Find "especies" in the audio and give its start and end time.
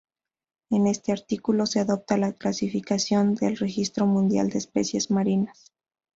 4.57-5.11